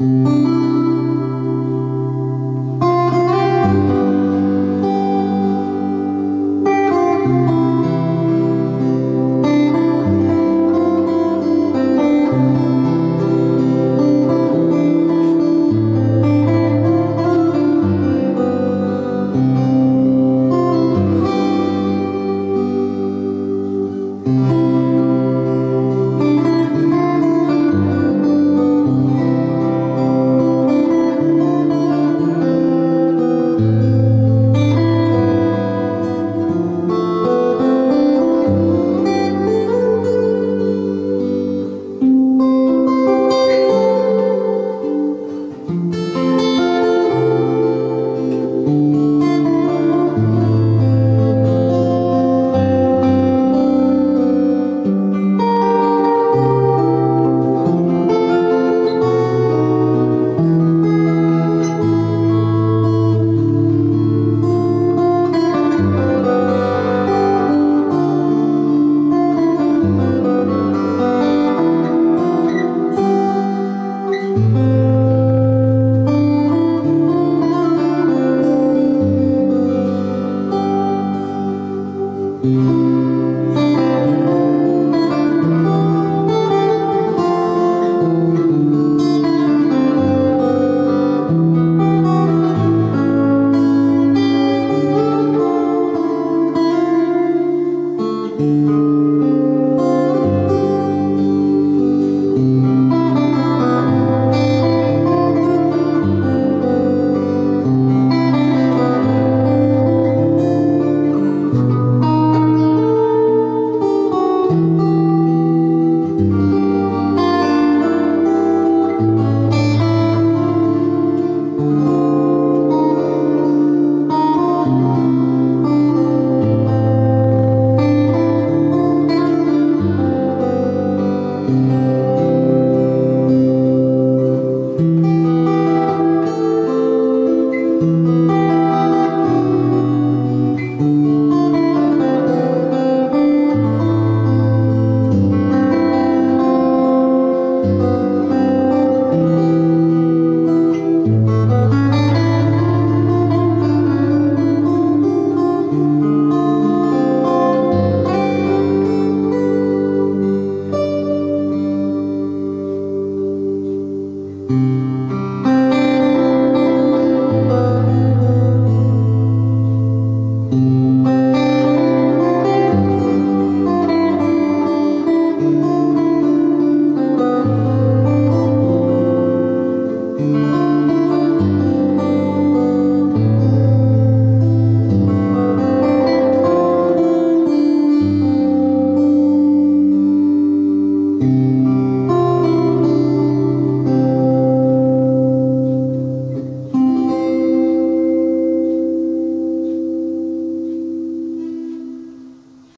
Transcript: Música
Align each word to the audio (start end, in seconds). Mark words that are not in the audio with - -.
Música 0.00 0.63